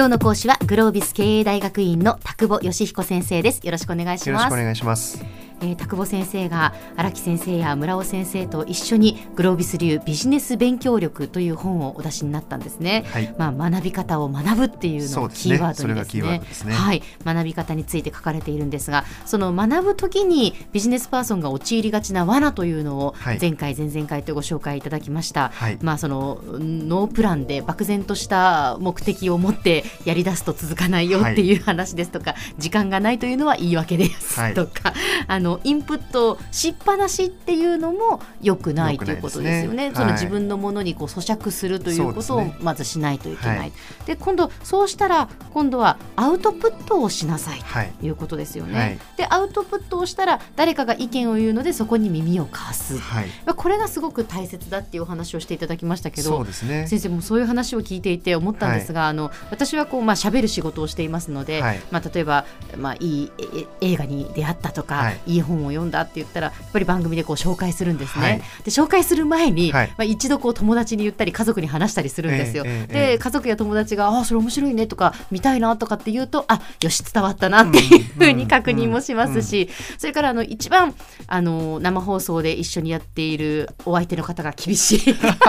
[0.00, 3.60] 今日の講師はグロービス経営大学院の田久保義彦先生です。
[3.66, 4.28] よろしくお願いします。
[4.28, 5.39] よろしくお願いします。
[5.60, 13.04] えー、田久保先生が荒木先生や村尾先生と一緒にグロービス流ビジネス勉強力という本をお出しになったんですね。
[13.12, 25.50] はい、まあ学び方を学ぶっていうのをキーワードにですね、ねね、はい、学び方について書かれているんですが、その学ぶときにビジネスパーソンが陥りがちな罠というのを前回、前々回とご紹介いただきました。
[25.54, 34.94] はい、まあそのノープランで漠然とした目的を持ってやり出すと続かないよっていう話ですとか、時間がないというのは言い訳ですとか、
[35.26, 39.90] あののインプットしっぱなしっていうのもよくないということですよね。
[39.90, 39.94] ね。
[39.94, 43.58] その自分のものにこう咀嚼するということをまずしないといけない。
[43.58, 43.72] はい、
[44.18, 47.60] 今度そうしたら今度はアウトプットをしなさい
[48.00, 48.10] とい。
[48.10, 48.78] うことですよね。
[48.78, 52.98] はい、でアウトプットをしたら誰かが意見を言うのでそこに耳を貸す。
[52.98, 62.44] はい、これがすごく大切だっていうお話をしていただきましたけど、ね、先生もそういう話を聞いていて思ったんですが、あの私はこうまあ喋る仕事をしていますので、まあ例えば
[62.76, 63.32] まあいい
[63.80, 79.68] 映画に出会ったとか、いい本を読んだって言ったらやっぱり番組でこう紹介するんですね、はい、で紹介する前に、はい、まあ、一度こう友達に言ったり家族に話したりするんですよ、えー、で、家族や友達があそれ面白いねとか見たいなとかって言うとあよし伝わったなっていうふうに確認もしますし、
[79.98, 80.94] それからあの一番
[81.26, 85.00] あの生放送で一緒にやっているお相手の方が厳しい。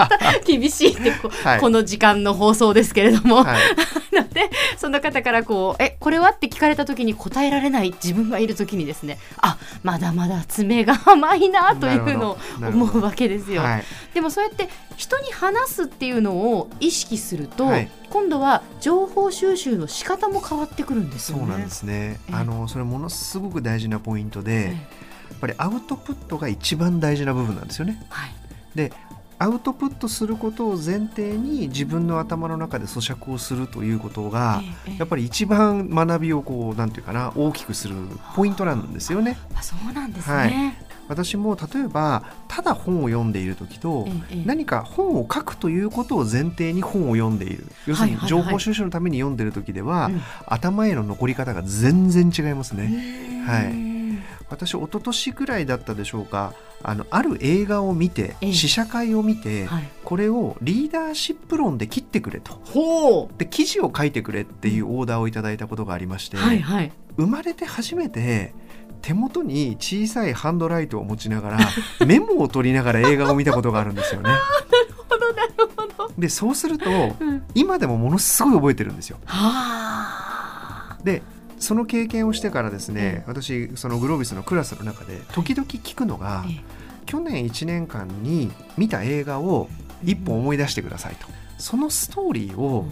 [0.44, 3.60] 厳しいってこ,、この時間の放送ですけれども、はい、
[4.14, 13.62] のでその方からこう「えこれは?」って聞かれた時に答えられない自分がいる時にですねあまだまだ爪が甘いなというのを思うわけですよ。
[13.62, 21.42] はい、でもそうやって人に話すっていうのを意識すると、はい、今度は情報収集の仕方も変わってくるんですよね。
[21.42, 22.20] そうなんですね。
[22.30, 24.76] あのそれものすごく大事なポイントで、
[25.30, 28.04] やっぱりアウトプットが一番大事な部分なんですよね。
[28.08, 28.34] はい、
[28.74, 28.92] で
[29.42, 34.62] アウトプットすることを前提に自分の頭の中で咀嚼をするということが、
[35.00, 37.96] やっぱり一番学びをこうなんていうかな大きくする
[38.36, 39.36] ポイントなんですよね。
[39.56, 40.52] あそうなんですね、はい。
[41.08, 44.06] 私も例えばただ本を読んでいる時と、
[44.46, 47.66] 何か本を書くということを前提に本を読んでいる。
[47.88, 50.08] 要するに情報収集のために読んでいる時では、
[50.46, 53.44] 頭への残り方が全然違いますね。
[53.44, 53.91] はい
[54.52, 56.54] 私一昨年ぐらいだったでしょうか。
[56.84, 62.60] あのある映画を見て試写会を見て、はい、これをリーダーシップ論で切ってくれと。
[63.38, 68.52] で記事を書いてくれっていうオーダーをいただいたことがありまして、はいはい、生まれて初めて
[69.00, 71.58] 手元に小さいハンドライトを持ちながら
[72.06, 74.30] メモを取りながら映画を見たことがあるんですよね。
[76.18, 79.18] でそうすると、うん、今でもものすごい覚えてるんですよ。
[81.04, 81.22] で
[81.62, 86.44] その経験をしてからですね、私そのグロービスのクラスの中で時々聞くのが、
[87.06, 89.68] 去年1年間に見た映画を
[90.04, 91.28] 1本思い出してくださいと、
[91.58, 92.86] そのストーリーを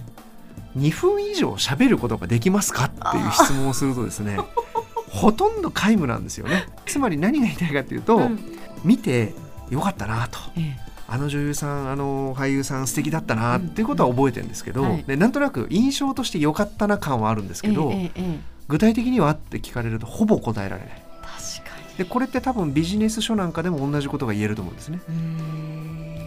[0.77, 4.39] 2分以上喋ることができますかっていう質問をするとですね
[5.11, 6.67] ほとんど皆無なんですよね。
[6.87, 8.39] つまり何が言いたいかというと、うん、
[8.85, 9.35] 見て
[9.69, 14.91] よかったなと、ええ、あの女優さんあの俳優さん素敵だったなっていうことは覚えてるんですけど、うん。
[14.91, 18.13] はい、でなんとなく印象としてよかったな感はあるんですけど、え、
[18.71, 21.03] 具体的にはって聞かれるとほぼ答えられない。
[21.99, 25.01] でこれって多分ビジネス書なんかでも同じことが言えると思うんですね。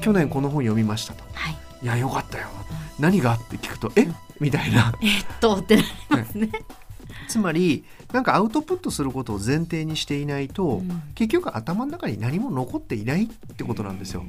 [0.04, 2.48] 去年この本読みましたと、はい、いやよかったよ、
[3.00, 4.08] 何がって聞くとえ、
[4.40, 4.94] みたいな。
[5.02, 6.52] えっとってなりますね。
[7.28, 14.24] つまりなんかアウトプットすることを前提にしていないと、うん、結局頭の中に何も残っていないってことなんですよ。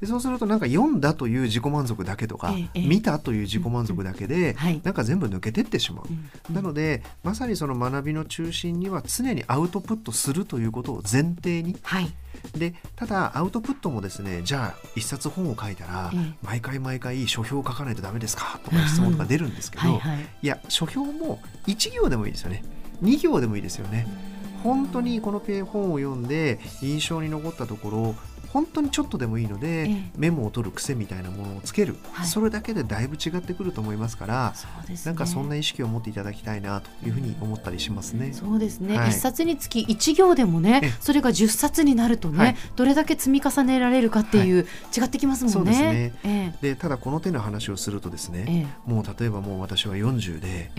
[0.00, 6.06] でそうするとなんか読んだという自己満足だけとか、ええ、見たという自己満足だけで、はい、なんか全部抜けてってしまう、
[6.50, 12.12] うん、なのでまさにその学びの中心には常にアウトプットするということを前提に、はい、
[12.56, 18.60] でただアウトプットもですねじゃあ一冊本を書いたら、え、毎回毎回書評を書かないとダメですか？
[18.64, 22.62] とか質問とか出るんですけど、はいはい、いや書評も1行でもいいですよね。
[23.02, 24.06] 2行でもいいですよね。
[24.62, 28.14] 本当にこの本を読んで印象に残ったところ
[28.52, 34.54] 本当にちょっとでもいいので、ええ、メモを取る癖みたいなものをつける、はい、それだけでだいぶ違ってくると思いますから、
[34.88, 38.32] ね、なんかそんな意識を持っていただきたいなというふうに思ったりしますね。
[38.32, 45.70] そうですね、はい、1冊につき1行でもねそれが10冊になるとね、はい、どれだけ積み重ねられるかっていう、違ってきますもんね。
[45.70, 46.12] ね。
[46.24, 50.70] えでただこの手の話をするとですね、もう例えばもう私は40で、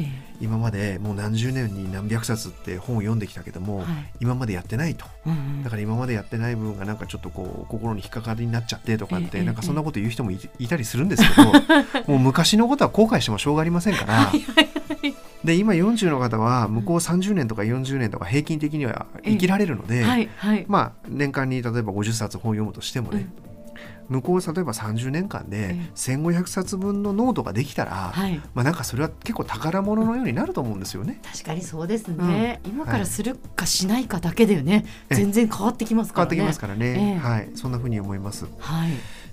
[0.41, 3.85] 今までもう何十年に何百冊って本を読んできたけども、
[4.19, 11.51] 今までやってないと、うんうん、だから今までやってない部分がなんかちょっとこう心に引っかかりになっちゃってとかって、なんかそんなこと言う人もいたりするんですけど、
[12.07, 14.31] もう昔のことは後悔してもしょうがありませんから。
[15.43, 20.29] で今40の方は向こう30年とか40年とか平均的には生きられるので、
[20.67, 23.29] まあ年間に例えば50冊本を読むとしてもね、
[24.09, 31.21] 向こう例えば30年間で1500冊分のノートができたら、はい、まあなんかそれは結構宝物のようになると思うんですよね。
[31.23, 36.35] 確かにそうですね、うん、今からするかしないかだけでね、はい、全然変わってきますからね。
[36.35, 37.49] 変わってきますからね、えー、はい。
[37.55, 38.45] そんなふうに思います。
[38.59, 38.91] はい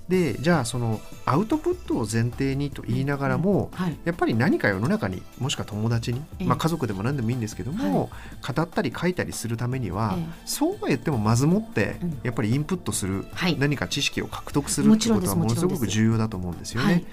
[0.09, 8.09] でじゃあそのアウトプットを前提にと言いながらも、はい、やっぱり何か世の中にもしくは友達に、まあ、家族でも何でもいいんですけども、
[8.41, 16.73] はい、語ったり書いたりするためには、そうは言ってもまずもってやっぱりインプットする、はい、何か知識を獲得するってことはものすごく重要だと思うんです。
[16.73, 17.03] よね。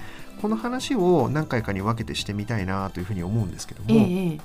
[0.41, 4.41] この話を何回かに分けてしてみたいなというふうに思うんですけども、えー、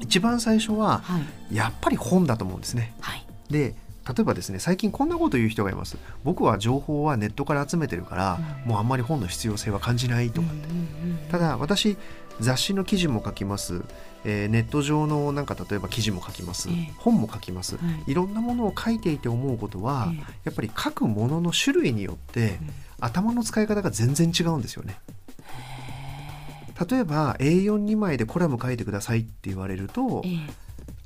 [0.00, 1.02] 一番最初は
[1.50, 2.94] やっぱり本だと思うんですね。
[3.50, 3.74] で
[4.06, 5.96] 例えばですね最近こんなこと言う人がいます。
[6.24, 10.68] 僕は情報はネットから集めてるから、うん、もうあんまり本の必要性は感じないとかって、
[11.30, 11.96] ただ私
[12.40, 13.82] 雑誌の記事も書きます、
[14.24, 22.70] えー、ネット上のなんか例えば記事も書きます、えー、本も書きます、はい、いろんなものを書いていて思うことは、えー、やっぱり書くものの種類によって、うん、
[23.00, 24.98] 頭の使い方が全然違うんですよね。
[26.90, 30.50] 例えば A42 枚でコラム書いてくださいって言われると、えー、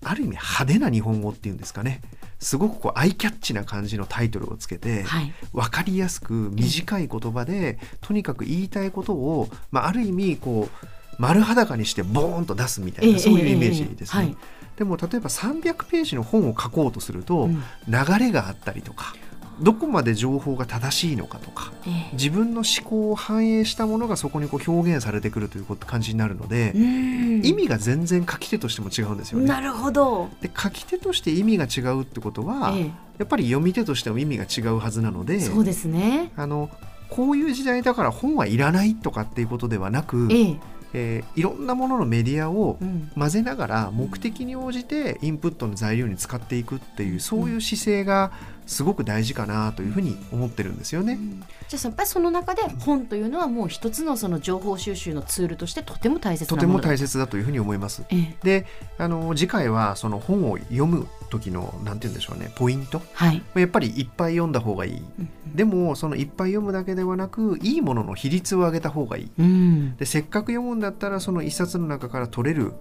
[0.03, 2.01] ある意味派手な日本語っていうんですかね
[2.39, 10.87] すごくこうアイキャッチな感じのタイトルをつけて、はい、分かりやすく短い言葉でとにかく言いたいことを、まあ、ある意味こう
[11.19, 14.23] 丸裸にしてボーンと出すみたいな、そういうイメージですね。
[14.23, 14.37] はい、
[14.77, 17.49] でも例えば300ページの本を書こうとすると、
[17.89, 19.15] 流れがあったりとか。
[19.61, 29.47] どこまで情報が正しいのかとか、えー、自分の思考を反映したものがそこにこう表現されてくるという感じになるので意味が全然書き手としても違うんですよね。
[29.47, 30.29] なるほど。
[30.41, 32.87] で書き手として意味が違うってことは、えー、
[33.19, 36.33] やっぱり読み手としても意味が違うはずなのでそうですね。
[36.37, 36.71] あの
[37.09, 40.59] こういう時代だから本はいらないとかっていうことではなく、えー
[40.95, 42.79] えー、いろんなもののメディアを
[43.15, 48.33] 混ぜながら目的に応じてインプットの材料に使っていくっていうそういう姿勢が
[48.67, 51.15] すごく大事かなというふうに思ってるんですよね。
[51.15, 58.05] うん、じゃあやっぱりその中で本というのはもう一つのその情報収集のツールとしてとても大切とても大切だというふうに思います。
[58.11, 58.67] ええ、で
[58.99, 72.73] あの次回はその本を読む時のなんて言うんでしょうねポイント、はい、やっぱりいっぱい読んだ方がいい、うん、でもそのいっぱい読むだけではなくいいものの比率を上げた方がいい、うん、でせっかく読むんだったらその一冊の中から取れる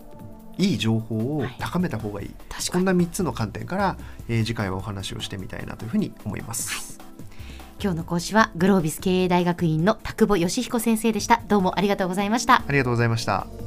[0.57, 3.97] いい情報を高めた方がいい、はい、こんな3つの観点から、
[4.27, 6.97] えー、次回はお話をしてみたいなというふうに思います。
[6.97, 7.03] はい、
[7.79, 11.41] 今日の講師はグロービス経営大学院の田久保義彦先生でした。
[11.47, 12.63] どうもありがとうございました。
[12.67, 13.66] ありがとうございました